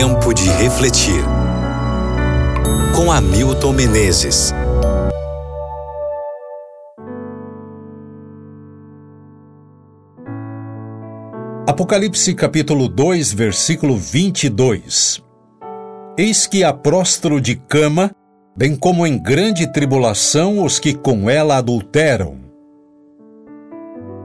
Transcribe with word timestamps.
Tempo 0.00 0.32
de 0.32 0.48
refletir. 0.48 1.24
Com 2.94 3.10
Hamilton 3.10 3.72
Menezes. 3.72 4.54
Apocalipse 11.66 12.32
capítulo 12.32 12.88
2, 12.88 13.32
versículo 13.32 13.96
22. 13.96 15.20
Eis 16.16 16.46
que 16.46 16.62
há 16.62 16.72
próstro 16.72 17.40
de 17.40 17.56
cama, 17.56 18.12
bem 18.56 18.76
como 18.76 19.04
em 19.04 19.20
grande 19.20 19.66
tribulação 19.72 20.64
os 20.64 20.78
que 20.78 20.94
com 20.94 21.28
ela 21.28 21.56
adulteram. 21.56 22.38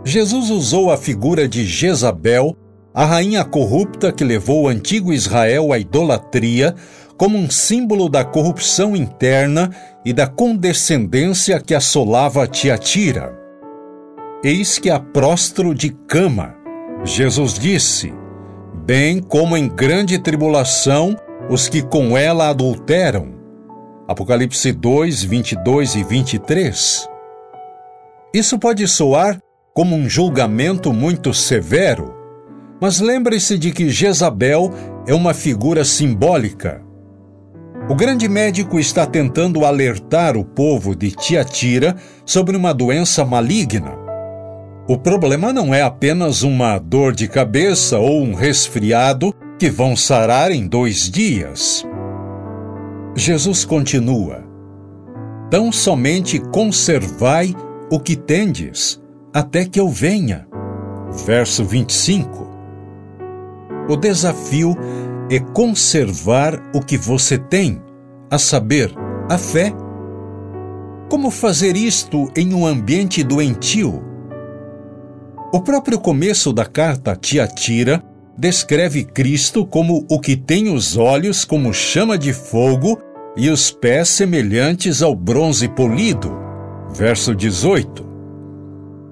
Jesus 0.05 0.51
usou 0.51 0.91
a 0.91 0.97
figura 0.97 1.47
de 1.47 1.65
Jezabel 1.65 2.55
a 2.93 3.05
rainha 3.05 3.43
corrupta 3.43 4.11
que 4.11 4.23
levou 4.23 4.63
o 4.63 4.67
antigo 4.67 5.11
Israel 5.11 5.73
à 5.73 5.79
idolatria 5.79 6.75
como 7.17 7.37
um 7.37 7.49
símbolo 7.49 8.07
da 8.07 8.23
corrupção 8.23 8.95
interna 8.95 9.69
e 10.05 10.13
da 10.13 10.27
condescendência 10.27 11.59
que 11.59 11.73
assolava 11.73 12.47
Tiatira. 12.47 13.39
Eis 14.43 14.77
que 14.77 14.89
a 14.89 14.99
prostro 14.99 15.73
de 15.73 15.89
cama, 15.89 16.55
Jesus 17.03 17.53
disse, 17.53 18.13
bem 18.85 19.19
como 19.21 19.55
em 19.55 19.67
grande 19.67 20.19
tribulação 20.19 21.15
os 21.49 21.67
que 21.69 21.81
com 21.81 22.17
ela 22.17 22.49
adulteram. 22.49 23.33
Apocalipse 24.07 24.71
2, 24.71 25.23
22 25.23 25.95
e 25.95 26.03
23. 26.03 27.09
Isso 28.33 28.59
pode 28.59 28.87
soar 28.87 29.39
como 29.73 29.95
um 29.95 30.09
julgamento 30.09 30.91
muito 30.91 31.33
severo, 31.33 32.22
mas 32.83 32.99
lembre-se 32.99 33.57
de 33.57 33.71
que 33.71 33.89
Jezabel 33.89 34.69
é 35.07 35.13
uma 35.13 35.33
figura 35.33 35.85
simbólica. 35.85 36.81
O 37.89 37.95
grande 37.95 38.27
médico 38.27 38.77
está 38.77 39.05
tentando 39.05 39.63
alertar 39.63 40.35
o 40.35 40.43
povo 40.43 40.93
de 40.93 41.09
Tiatira 41.09 41.95
sobre 42.25 42.57
uma 42.57 42.73
doença 42.73 43.23
maligna. 43.23 43.93
O 44.85 44.97
problema 44.97 45.53
não 45.53 45.73
é 45.73 45.81
apenas 45.81 46.43
uma 46.43 46.77
dor 46.77 47.15
de 47.15 47.25
cabeça 47.25 47.99
ou 47.99 48.21
um 48.21 48.33
resfriado 48.33 49.33
que 49.57 49.69
vão 49.69 49.95
sarar 49.95 50.51
em 50.51 50.67
dois 50.67 51.09
dias. 51.09 51.87
Jesus 53.15 53.63
continua: 53.63 54.43
Tão 55.49 55.71
somente 55.71 56.37
conservai 56.37 57.55
o 57.89 57.97
que 57.97 58.17
tendes, 58.17 59.01
até 59.33 59.63
que 59.63 59.79
eu 59.79 59.87
venha. 59.87 60.45
Verso 61.25 61.63
25. 61.63 62.42
O 63.89 63.97
desafio 63.97 64.77
é 65.29 65.39
conservar 65.39 66.61
o 66.73 66.79
que 66.79 66.97
você 66.97 67.37
tem, 67.37 67.81
a 68.31 68.37
saber, 68.37 68.93
a 69.29 69.37
fé. 69.37 69.73
Como 71.09 71.29
fazer 71.29 71.75
isto 71.75 72.31
em 72.35 72.53
um 72.53 72.65
ambiente 72.65 73.23
doentio? 73.23 74.01
O 75.53 75.61
próprio 75.61 75.99
começo 75.99 76.53
da 76.53 76.65
carta 76.65 77.11
a 77.11 77.15
Tiatira 77.15 78.01
descreve 78.37 79.03
Cristo 79.03 79.65
como 79.65 80.05
o 80.09 80.19
que 80.19 80.35
tem 80.35 80.73
os 80.73 80.97
olhos 80.97 81.45
como 81.45 81.73
chama 81.73 82.17
de 82.17 82.33
fogo 82.33 82.99
e 83.35 83.49
os 83.49 83.69
pés 83.69 84.09
semelhantes 84.09 85.01
ao 85.01 85.15
bronze 85.15 85.67
polido. 85.67 86.31
Verso 86.95 87.35
18. 87.35 88.03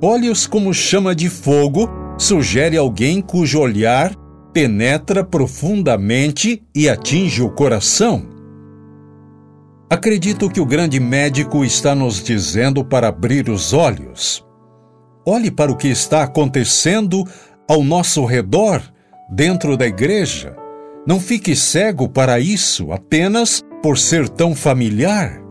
Olhos 0.02 0.48
como 0.48 0.74
chama 0.74 1.14
de 1.14 1.30
fogo 1.30 1.90
sugere 2.18 2.78
alguém 2.78 3.22
cujo 3.22 3.60
olhar 3.60 4.16
penetra 4.54 5.24
profundamente 5.24 6.64
e 6.76 6.90
atinge 6.90 7.42
o 7.42 7.50
coração. 7.50 8.26
Acredito 9.90 10.50
que 10.50 10.62
o 10.62 10.66
grande 10.66 11.00
médico 11.00 11.66
está 11.66 11.94
nos 11.94 12.24
dizendo 12.24 12.84
para 12.84 13.10
abrir 13.10 13.50
os 13.50 13.74
olhos. 13.74 14.46
Olhe 15.26 15.52
para 15.52 15.72
o 15.72 15.76
que 15.76 15.88
está 15.88 16.24
acontecendo 16.24 17.26
ao 17.68 17.84
nosso 17.84 18.26
redor, 18.26 18.82
dentro 19.30 19.78
da 19.78 19.88
igreja. 19.88 20.56
Não 21.06 21.20
fique 21.20 21.56
cego 21.56 22.08
para 22.08 22.40
isso 22.40 22.92
apenas 22.92 23.64
por 23.82 23.98
ser 23.98 24.28
tão 24.28 24.56
familiar. 24.56 25.42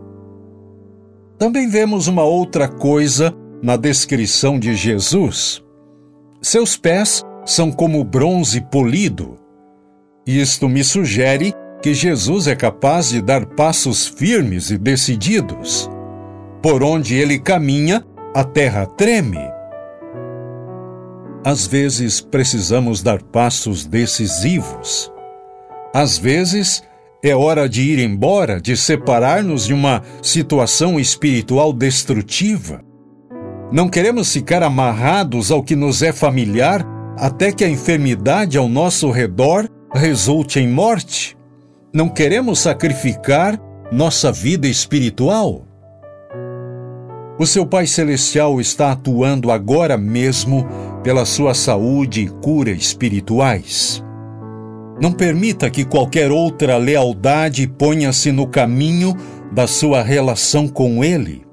Também 1.38 1.69
vemos 1.69 2.06
uma 2.06 2.22
outra 2.22 2.69
coisa 2.69 3.34
na 3.62 3.76
descrição 3.76 4.58
de 4.58 4.74
Jesus. 4.74 5.62
Seus 6.42 6.76
pés 6.76 7.22
são 7.50 7.72
como 7.72 8.04
bronze 8.04 8.60
polido. 8.60 9.36
Isto 10.24 10.68
me 10.68 10.84
sugere 10.84 11.52
que 11.82 11.92
Jesus 11.92 12.46
é 12.46 12.54
capaz 12.54 13.08
de 13.08 13.20
dar 13.20 13.44
passos 13.44 14.06
firmes 14.06 14.70
e 14.70 14.78
decididos. 14.78 15.90
Por 16.62 16.84
onde 16.84 17.16
ele 17.16 17.40
caminha, 17.40 18.04
a 18.32 18.44
terra 18.44 18.86
treme. 18.86 19.40
Às 21.44 21.66
vezes 21.66 22.20
precisamos 22.20 23.02
dar 23.02 23.20
passos 23.20 23.84
decisivos. 23.84 25.10
Às 25.92 26.18
vezes 26.18 26.84
é 27.20 27.34
hora 27.34 27.68
de 27.68 27.82
ir 27.82 27.98
embora, 27.98 28.60
de 28.60 28.76
separar-nos 28.76 29.66
de 29.66 29.74
uma 29.74 30.02
situação 30.22 31.00
espiritual 31.00 31.72
destrutiva. 31.72 32.80
Não 33.72 33.88
queremos 33.88 34.32
ficar 34.32 34.62
amarrados 34.62 35.50
ao 35.50 35.64
que 35.64 35.74
nos 35.74 36.00
é 36.00 36.12
familiar 36.12 36.99
até 37.20 37.53
que 37.53 37.62
a 37.62 37.69
enfermidade 37.69 38.56
ao 38.56 38.66
nosso 38.66 39.10
redor 39.10 39.69
resulte 39.94 40.58
em 40.58 40.66
morte? 40.66 41.36
Não 41.92 42.08
queremos 42.08 42.60
sacrificar 42.60 43.60
nossa 43.92 44.32
vida 44.32 44.66
espiritual? 44.66 45.66
O 47.38 47.44
seu 47.44 47.66
Pai 47.66 47.86
Celestial 47.86 48.59
está 48.59 48.92
atuando 48.92 49.50
agora 49.50 49.98
mesmo 49.98 50.66
pela 51.03 51.26
sua 51.26 51.53
saúde 51.53 52.22
e 52.22 52.28
cura 52.28 52.70
espirituais. 52.70 54.03
Não 54.98 55.12
permita 55.12 55.69
que 55.69 55.84
qualquer 55.84 56.32
outra 56.32 56.78
lealdade 56.78 57.66
ponha-se 57.66 58.32
no 58.32 58.47
caminho 58.47 59.14
da 59.53 59.66
sua 59.66 60.03
relação 60.03 60.66
com 60.66 61.04
Ele. 61.04 61.49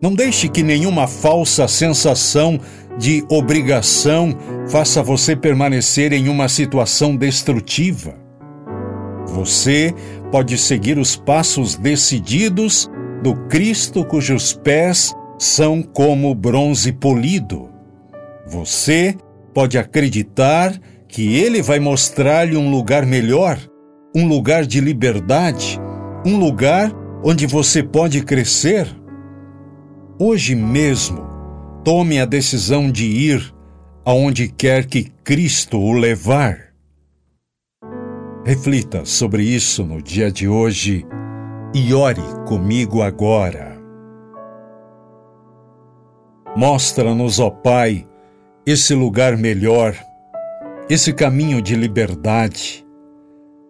Não 0.00 0.14
deixe 0.14 0.48
que 0.48 0.62
nenhuma 0.62 1.08
falsa 1.08 1.66
sensação 1.66 2.60
de 2.96 3.24
obrigação 3.28 4.36
faça 4.68 5.02
você 5.02 5.34
permanecer 5.34 6.12
em 6.12 6.28
uma 6.28 6.48
situação 6.48 7.16
destrutiva. 7.16 8.14
Você 9.26 9.92
pode 10.30 10.56
seguir 10.56 10.98
os 10.98 11.16
passos 11.16 11.74
decididos 11.74 12.88
do 13.22 13.34
Cristo 13.48 14.04
cujos 14.04 14.52
pés 14.52 15.14
são 15.36 15.82
como 15.82 16.34
bronze 16.34 16.92
polido. 16.92 17.68
Você 18.46 19.16
pode 19.52 19.76
acreditar 19.78 20.78
que 21.08 21.36
Ele 21.36 21.60
vai 21.60 21.80
mostrar-lhe 21.80 22.56
um 22.56 22.70
lugar 22.70 23.04
melhor, 23.04 23.58
um 24.14 24.28
lugar 24.28 24.64
de 24.64 24.80
liberdade, 24.80 25.80
um 26.24 26.36
lugar 26.38 26.92
onde 27.24 27.46
você 27.46 27.82
pode 27.82 28.22
crescer 28.22 28.86
hoje 30.18 30.54
mesmo, 30.54 31.26
tome 31.84 32.20
a 32.20 32.24
decisão 32.24 32.90
de 32.90 33.06
ir 33.06 33.54
aonde 34.04 34.48
quer 34.48 34.86
que 34.86 35.04
Cristo 35.22 35.78
o 35.78 35.92
levar. 35.92 36.68
Reflita 38.44 39.04
sobre 39.04 39.42
isso 39.42 39.84
no 39.84 40.02
dia 40.02 40.32
de 40.32 40.48
hoje 40.48 41.06
e 41.74 41.92
ore 41.92 42.22
comigo 42.46 43.02
agora. 43.02 43.78
Mostra-nos, 46.56 47.38
ó 47.38 47.50
Pai, 47.50 48.06
esse 48.66 48.94
lugar 48.94 49.36
melhor, 49.36 49.94
esse 50.88 51.12
caminho 51.12 51.60
de 51.60 51.76
liberdade. 51.76 52.84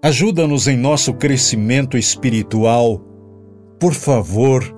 Ajuda-nos 0.02 0.68
em 0.68 0.76
nosso 0.76 1.12
crescimento 1.12 1.98
espiritual. 1.98 3.00
Por 3.80 3.92
favor, 3.92 4.77